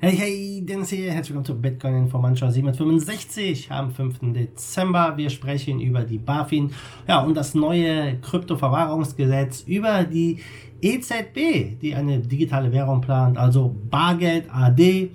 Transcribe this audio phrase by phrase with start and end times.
[0.00, 1.10] Hey, hey, Dennis hier.
[1.10, 4.32] Herzlich willkommen zu Bitcoin Informantia 765 am 5.
[4.32, 5.14] Dezember.
[5.16, 6.70] Wir sprechen über die BaFin
[7.08, 10.38] ja, und das neue Kryptoverwahrungsgesetz, über die
[10.80, 15.10] EZB, die eine digitale Währung plant, also Bargeld AD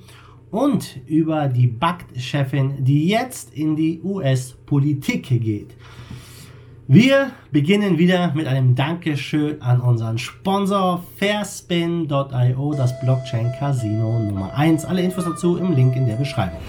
[0.52, 5.78] und über die BACT-Chefin, die jetzt in die US-Politik geht.
[6.88, 14.84] Wir beginnen wieder mit einem Dankeschön an unseren Sponsor Fairspin.io, das Blockchain Casino Nummer 1.
[14.84, 16.60] Alle Infos dazu im Link in der Beschreibung.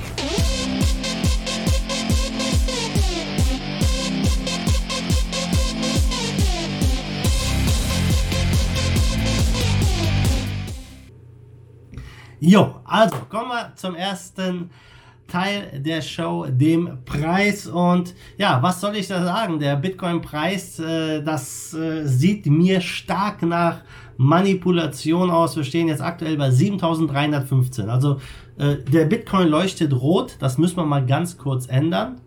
[12.39, 14.71] Jo, also kommen wir zum ersten
[15.29, 17.67] Teil der Show, dem Preis.
[17.67, 19.59] Und ja, was soll ich da sagen?
[19.59, 23.81] Der Bitcoin-Preis, äh, das äh, sieht mir stark nach
[24.17, 25.57] Manipulation aus.
[25.57, 27.91] Wir stehen jetzt aktuell bei 7315.
[27.91, 28.21] Also
[28.59, 30.37] äh, der Bitcoin leuchtet rot.
[30.39, 32.21] Das müssen wir mal ganz kurz ändern.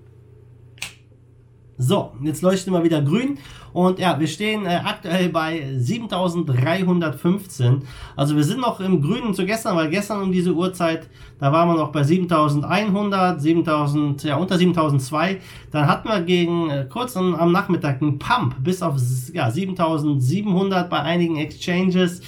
[1.79, 3.37] So, jetzt leuchtet mal wieder grün.
[3.71, 7.83] Und ja, wir stehen äh, aktuell bei 7315.
[8.15, 11.07] Also wir sind noch im Grünen zu gestern, weil gestern um diese Uhrzeit,
[11.39, 15.39] da waren wir noch bei 7100, 7000, ja, unter 7002.
[15.69, 18.95] Dann hatten wir gegen äh, kurz am Nachmittag einen Pump bis auf
[19.31, 22.21] ja, 7700 bei einigen Exchanges.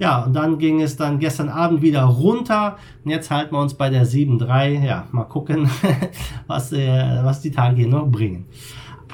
[0.00, 2.78] Ja, und dann ging es dann gestern Abend wieder runter.
[3.04, 4.84] Und jetzt halten wir uns bei der 7.3.
[4.84, 5.70] Ja, mal gucken,
[6.48, 8.46] was, äh, was die Tage hier noch bringen.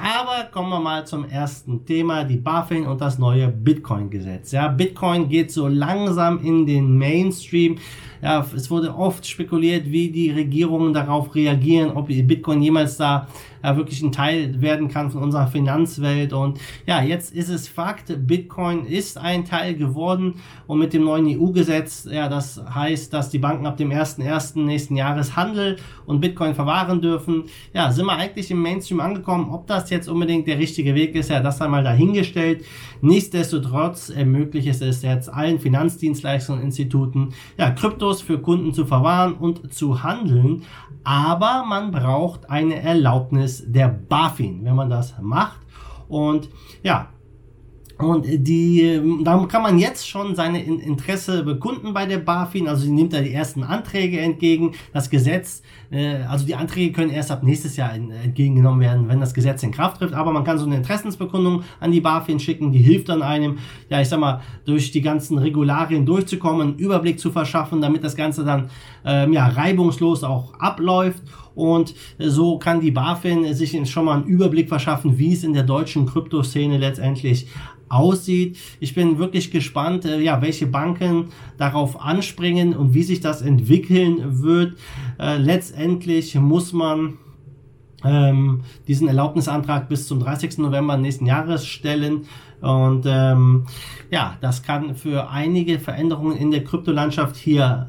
[0.02, 4.52] Aber kommen wir mal zum ersten Thema, die BaFin und das neue Bitcoin-Gesetz.
[4.52, 7.78] Ja, Bitcoin geht so langsam in den Mainstream.
[8.24, 13.28] Ja, es wurde oft spekuliert, wie die Regierungen darauf reagieren, ob Bitcoin jemals da
[13.64, 16.32] ja, wirklich ein Teil werden kann von unserer Finanzwelt.
[16.32, 20.34] Und ja, jetzt ist es Fakt, Bitcoin ist ein Teil geworden
[20.66, 24.60] und mit dem neuen EU-Gesetz, ja, das heißt, dass die Banken ab dem 1.1.
[24.64, 27.44] nächsten Jahres Handel und Bitcoin verwahren dürfen.
[27.72, 29.50] Ja, sind wir eigentlich im Mainstream angekommen.
[29.50, 32.64] Ob das jetzt unbedingt der richtige Weg ist, ja, das einmal dahingestellt.
[33.00, 39.72] Nichtsdestotrotz ermöglicht es jetzt allen Finanzdienstleistungen und Instituten, ja, Kryptos für Kunden zu verwahren und
[39.72, 40.62] zu handeln.
[41.04, 45.60] Aber man braucht eine Erlaubnis der BaFin, wenn man das macht.
[46.08, 46.48] Und
[46.82, 47.08] ja,
[47.98, 52.68] und die, da kann man jetzt schon seine Interesse bekunden bei der BaFin.
[52.68, 54.72] Also sie nimmt da die ersten Anträge entgegen.
[54.92, 55.62] Das Gesetz,
[55.92, 59.70] äh, also die Anträge können erst ab nächstes Jahr entgegengenommen werden, wenn das Gesetz in
[59.70, 60.14] Kraft trifft.
[60.14, 62.72] Aber man kann so eine Interessensbekundung an die BaFin schicken.
[62.72, 67.20] Die hilft dann einem, ja, ich sag mal, durch die ganzen Regularien durchzukommen, einen Überblick
[67.20, 68.70] zu verschaffen, damit das Ganze dann
[69.04, 71.22] ähm, ja reibungslos auch abläuft.
[71.54, 75.62] Und so kann die BaFin sich schon mal einen Überblick verschaffen, wie es in der
[75.62, 77.46] deutschen Kryptoszene letztendlich
[77.88, 78.58] aussieht.
[78.80, 81.26] Ich bin wirklich gespannt, äh, ja, welche Banken
[81.58, 84.76] darauf anspringen und wie sich das entwickeln wird.
[85.18, 87.18] Äh, letztendlich muss man
[88.04, 90.58] ähm, diesen Erlaubnisantrag bis zum 30.
[90.58, 92.26] November nächsten Jahres stellen.
[92.64, 93.66] Und ähm,
[94.10, 97.88] ja, das kann für einige Veränderungen in der Kryptolandschaft hier,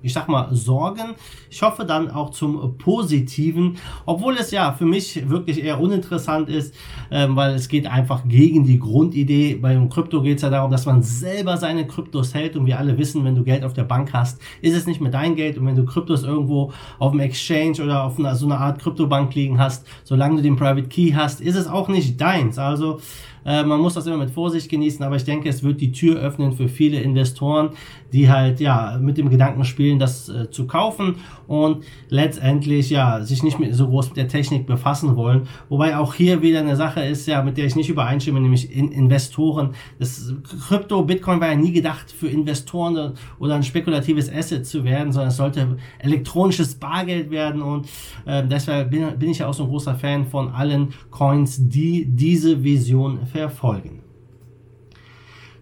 [0.00, 1.14] ich sag mal, sorgen.
[1.50, 6.74] Ich hoffe dann auch zum Positiven, obwohl es ja für mich wirklich eher uninteressant ist,
[7.10, 9.56] ähm, weil es geht einfach gegen die Grundidee.
[9.56, 12.96] Beim Krypto geht es ja darum, dass man selber seine Kryptos hält und wir alle
[12.96, 15.66] wissen, wenn du Geld auf der Bank hast, ist es nicht mehr dein Geld und
[15.66, 19.58] wenn du Kryptos irgendwo auf dem Exchange oder auf einer, so einer Art Kryptobank liegen
[19.58, 22.58] hast, solange du den Private Key hast, ist es auch nicht deins.
[22.58, 23.00] Also
[23.46, 26.16] äh, man muss das immer mit Vorsicht genießen, aber ich denke, es wird die Tür
[26.16, 27.70] öffnen für viele Investoren,
[28.12, 33.42] die halt ja mit dem Gedanken spielen, das äh, zu kaufen und letztendlich ja sich
[33.42, 35.48] nicht mit, so groß mit der Technik befassen wollen.
[35.68, 38.90] Wobei auch hier wieder eine Sache ist, ja, mit der ich nicht übereinstimme, nämlich in
[38.90, 39.74] Investoren.
[39.98, 40.34] Das
[40.68, 45.28] Krypto, Bitcoin war ja nie gedacht für Investoren oder ein spekulatives Asset zu werden, sondern
[45.28, 47.86] es sollte elektronisches Bargeld werden und
[48.24, 52.06] äh, deshalb bin, bin ich ja auch so ein großer Fan von allen Coins, die
[52.06, 53.20] diese Vision.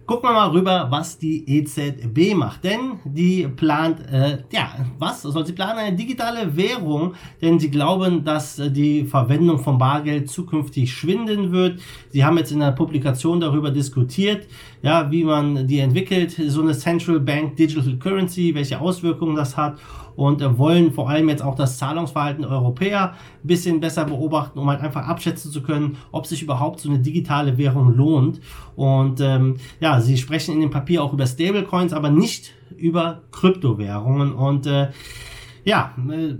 [0.07, 2.63] Gucken wir mal rüber, was die EZB macht.
[2.63, 4.69] Denn die plant, äh, ja,
[4.99, 5.79] was soll sie planen?
[5.79, 11.79] Eine digitale Währung, denn sie glauben, dass äh, die Verwendung von Bargeld zukünftig schwinden wird.
[12.11, 14.47] Sie haben jetzt in der Publikation darüber diskutiert,
[14.85, 19.79] ja, wie man die entwickelt, so eine Central Bank Digital Currency, welche Auswirkungen das hat
[20.15, 24.59] und äh, wollen vor allem jetzt auch das Zahlungsverhalten der Europäer ein bisschen besser beobachten,
[24.59, 28.39] um halt einfach abschätzen zu können, ob sich überhaupt so eine digitale Währung lohnt.
[28.75, 34.33] Und ähm, ja, sie sprechen in dem Papier auch über Stablecoins, aber nicht über Kryptowährungen.
[34.33, 34.89] Und äh,
[35.63, 36.35] ja, äh,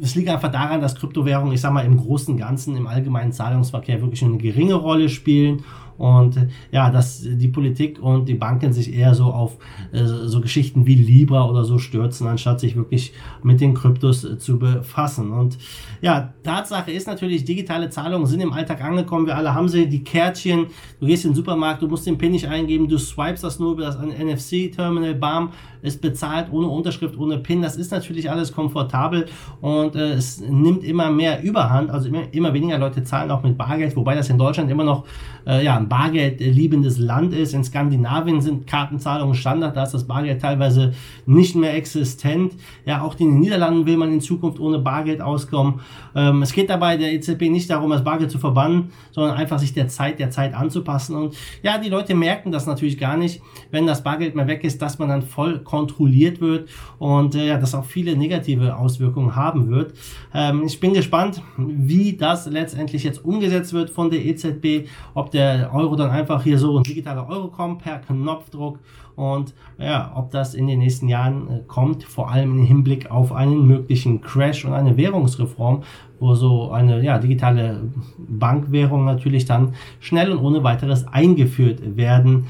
[0.00, 4.00] es liegt einfach daran, dass Kryptowährungen, ich sag mal, im großen Ganzen, im allgemeinen Zahlungsverkehr
[4.00, 5.64] wirklich eine geringe Rolle spielen
[6.00, 9.58] Und äh, ja, dass die Politik und die Banken sich eher so auf
[9.92, 13.12] äh, so Geschichten wie Libra oder so stürzen, anstatt sich wirklich
[13.42, 15.30] mit den Kryptos äh, zu befassen.
[15.30, 15.58] Und
[16.00, 19.26] ja, Tatsache ist natürlich, digitale Zahlungen sind im Alltag angekommen.
[19.26, 20.68] Wir alle haben sie, die Kärtchen.
[21.00, 23.72] Du gehst in den Supermarkt, du musst den PIN nicht eingeben, du swipes das nur
[23.72, 25.52] über das NFC-Terminal, bam,
[25.82, 27.60] ist bezahlt ohne Unterschrift, ohne PIN.
[27.60, 29.26] Das ist natürlich alles komfortabel
[29.60, 31.90] und äh, es nimmt immer mehr Überhand.
[31.90, 35.04] Also immer, immer weniger Leute zahlen auch mit Bargeld, wobei das in Deutschland immer noch
[35.46, 37.52] äh, ja, bargeldliebendes Land ist.
[37.52, 40.94] In Skandinavien sind Kartenzahlungen Standard, da ist das Bargeld teilweise
[41.26, 42.54] nicht mehr existent.
[42.86, 45.80] Ja, auch in den Niederlanden will man in Zukunft ohne Bargeld auskommen.
[46.14, 49.74] Ähm, es geht dabei der EZB nicht darum, das Bargeld zu verbannen, sondern einfach sich
[49.74, 51.16] der Zeit der Zeit anzupassen.
[51.16, 54.80] Und ja, die Leute merken das natürlich gar nicht, wenn das Bargeld mehr weg ist,
[54.80, 59.68] dass man dann voll kontrolliert wird und äh, ja, das auch viele negative Auswirkungen haben
[59.70, 59.94] wird.
[60.32, 65.69] Ähm, ich bin gespannt, wie das letztendlich jetzt umgesetzt wird von der EZB, ob der
[65.72, 68.78] Euro dann einfach hier so ein digitaler Euro kommt per Knopfdruck
[69.16, 73.32] und ja, ob das in den nächsten Jahren äh, kommt, vor allem im Hinblick auf
[73.32, 75.82] einen möglichen Crash und eine Währungsreform,
[76.18, 77.82] wo so eine ja, digitale
[78.16, 82.46] Bankwährung natürlich dann schnell und ohne weiteres eingeführt werden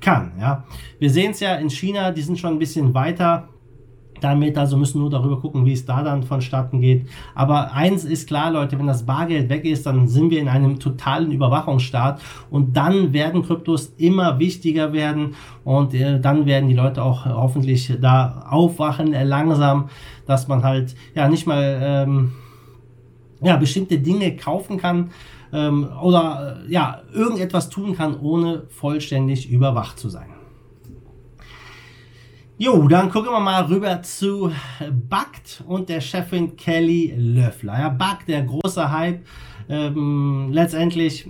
[0.00, 0.32] kann.
[0.40, 0.64] Ja.
[0.98, 3.48] Wir sehen es ja in China, die sind schon ein bisschen weiter
[4.20, 7.08] damit, also müssen nur darüber gucken, wie es da dann vonstatten geht.
[7.34, 10.78] Aber eins ist klar, Leute, wenn das Bargeld weg ist, dann sind wir in einem
[10.78, 12.20] totalen Überwachungsstaat
[12.50, 15.34] und dann werden Kryptos immer wichtiger werden
[15.64, 19.88] und äh, dann werden die Leute auch hoffentlich da aufwachen, äh, langsam,
[20.26, 22.32] dass man halt ja nicht mal ähm,
[23.40, 25.10] ja, bestimmte Dinge kaufen kann,
[25.52, 30.37] ähm, oder äh, ja, irgendetwas tun kann, ohne vollständig überwacht zu sein.
[32.60, 34.50] Jo, dann gucken wir mal rüber zu
[35.08, 37.78] Bakt und der Chefin Kelly Löffler.
[37.78, 39.24] Ja, Bakt, der große Hype.
[39.68, 41.28] Ähm, letztendlich,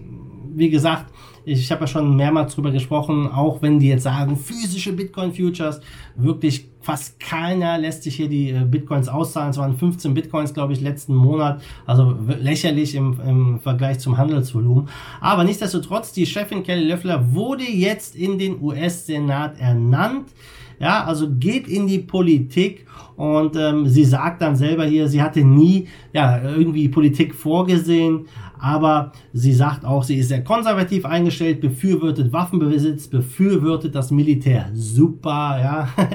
[0.55, 1.13] wie gesagt,
[1.45, 5.83] ich habe ja schon mehrmals drüber gesprochen, auch wenn die jetzt sagen, physische Bitcoin-Futures,
[6.17, 9.51] wirklich fast keiner lässt sich hier die äh, Bitcoins auszahlen.
[9.51, 14.89] Es waren 15 Bitcoins, glaube ich, letzten Monat, also lächerlich im, im Vergleich zum Handelsvolumen.
[15.21, 20.31] Aber nichtsdestotrotz, die Chefin Kelly Löffler wurde jetzt in den US-Senat ernannt.
[20.81, 22.87] Ja, also geht in die Politik
[23.17, 28.27] und ähm, sie sagt dann selber hier, sie hatte nie ja irgendwie Politik vorgesehen,
[28.61, 34.71] aber sie sagt auch, sie ist sehr konservativ eingestellt, befürwortet Waffenbesitz, befürwortet das Militär.
[34.73, 35.89] Super, ja.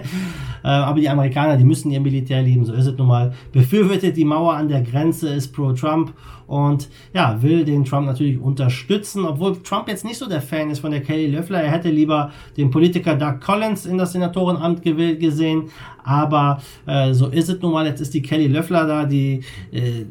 [0.64, 3.34] Äh, aber die Amerikaner, die müssen ihr Militär lieben, so ist es nun mal.
[3.52, 6.14] Befürwortet die Mauer an der Grenze, ist pro Trump
[6.48, 10.80] und ja, will den Trump natürlich unterstützen, obwohl Trump jetzt nicht so der Fan ist
[10.80, 11.62] von der Kelly Löffler.
[11.62, 15.70] Er hätte lieber den Politiker Doug Collins in das Senatorenamt gewählt gesehen,
[16.04, 17.86] aber äh, so ist es nun mal.
[17.86, 20.06] Jetzt ist die Kelly Löffler da, die äh,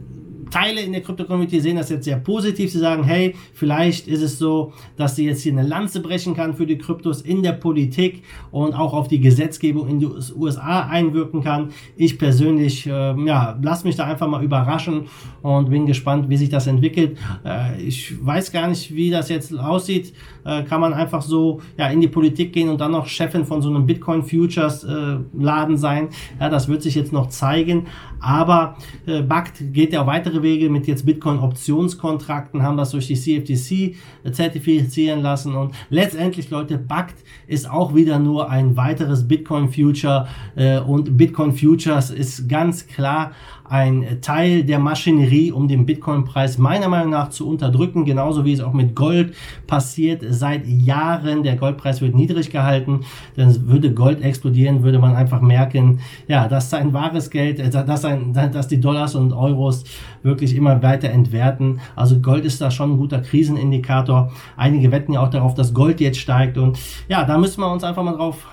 [0.52, 2.70] Teile in der Krypto-Community sehen das jetzt sehr positiv.
[2.70, 6.54] Sie sagen, hey, vielleicht ist es so, dass sie jetzt hier eine Lanze brechen kann
[6.54, 11.42] für die Kryptos in der Politik und auch auf die Gesetzgebung in die USA einwirken
[11.42, 11.70] kann.
[11.96, 15.06] Ich persönlich, äh, ja, lass mich da einfach mal überraschen
[15.40, 17.16] und bin gespannt, wie sich das entwickelt.
[17.44, 20.12] Äh, ich weiß gar nicht, wie das jetzt aussieht.
[20.44, 23.62] Äh, kann man einfach so ja, in die Politik gehen und dann noch Chefin von
[23.62, 26.08] so einem Bitcoin Futures äh, Laden sein.
[26.38, 27.86] Ja, das wird sich jetzt noch zeigen.
[28.20, 28.76] Aber
[29.06, 33.96] äh, BACT geht ja weitere Wege mit jetzt Bitcoin-Optionskontrakten, haben das durch die CFTC
[34.32, 35.54] zertifizieren lassen.
[35.54, 42.10] Und letztendlich, Leute, BACT ist auch wieder nur ein weiteres Bitcoin-Future äh, und Bitcoin Futures
[42.10, 43.32] ist ganz klar
[43.72, 48.60] ein Teil der Maschinerie, um den Bitcoin-Preis meiner Meinung nach zu unterdrücken, genauso wie es
[48.60, 49.34] auch mit Gold
[49.66, 51.42] passiert seit Jahren.
[51.42, 53.00] Der Goldpreis wird niedrig gehalten,
[53.34, 58.04] dann würde Gold explodieren, würde man einfach merken, ja, dass sein wahres Geld, äh, dass,
[58.04, 59.84] ein, dass die Dollars und Euros
[60.22, 61.80] wirklich immer weiter entwerten.
[61.96, 64.32] Also Gold ist da schon ein guter Krisenindikator.
[64.54, 67.84] Einige wetten ja auch darauf, dass Gold jetzt steigt und ja, da müssen wir uns
[67.84, 68.46] einfach mal drauf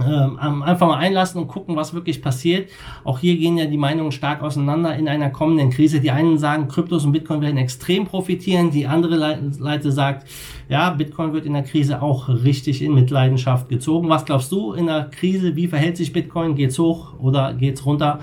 [0.00, 2.70] ähm, einfach mal einlassen und gucken, was wirklich passiert.
[3.04, 6.00] Auch hier gehen ja die Meinungen stark auseinander in einer kommenden Krise.
[6.00, 8.70] Die einen sagen, Kryptos und Bitcoin werden extrem profitieren.
[8.70, 10.26] Die andere Seite sagt,
[10.68, 14.08] ja, Bitcoin wird in der Krise auch richtig in Mitleidenschaft gezogen.
[14.08, 15.56] Was glaubst du in der Krise?
[15.56, 16.54] Wie verhält sich Bitcoin?
[16.54, 18.20] Geht's hoch oder geht's runter?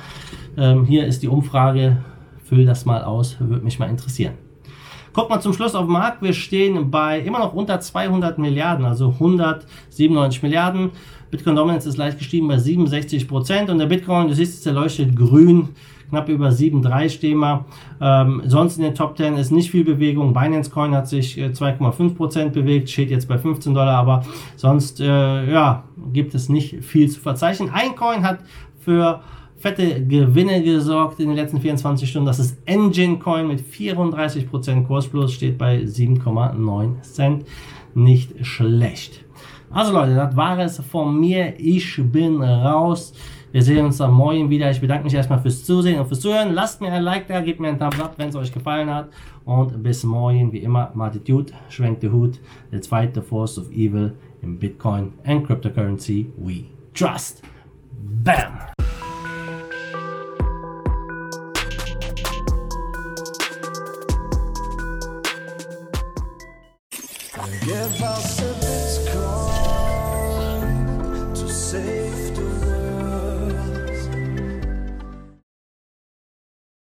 [0.57, 1.97] Ähm, hier ist die Umfrage.
[2.43, 3.39] Füll das mal aus.
[3.39, 4.48] Würde mich mal interessieren.
[5.19, 6.21] Guck mal zum Schluss auf den Markt.
[6.21, 10.91] Wir stehen bei immer noch unter 200 Milliarden, also 197 Milliarden.
[11.29, 15.17] Bitcoin Dominance ist leicht gestiegen bei 67 Prozent und der Bitcoin, du siehst, er leuchtet
[15.17, 15.67] grün,
[16.09, 17.65] knapp über 7,3 stehen wir.
[17.99, 20.33] Ähm, sonst in den Top 10 ist nicht viel Bewegung.
[20.33, 24.23] Binance Coin hat sich 2,5 äh, Prozent bewegt, steht jetzt bei 15 Dollar, aber
[24.55, 25.83] sonst äh, ja,
[26.13, 27.69] gibt es nicht viel zu verzeichnen.
[27.73, 28.39] Ein Coin hat
[28.79, 29.19] für
[29.59, 32.27] fette Gewinne gesorgt in den letzten 24 Stunden.
[32.27, 37.45] Das ist Engine Coin mit 34% Kursplus, steht bei 7,9 Cent.
[37.93, 39.25] Nicht schlecht.
[39.71, 41.53] Also Leute, das war es von mir.
[41.59, 43.13] Ich bin raus.
[43.51, 44.69] Wir sehen uns dann morgen wieder.
[44.69, 46.53] Ich bedanke mich erstmal fürs Zusehen und fürs Zuhören.
[46.53, 49.09] Lasst mir ein Like da, gebt mir einen Thumbs up, wenn es euch gefallen hat.
[49.45, 52.39] Und bis morgen, wie immer, Martitude, schwenkt den Hut.
[52.87, 57.41] Fight the force of evil in Bitcoin and cryptocurrency we trust.
[58.23, 58.68] Bam!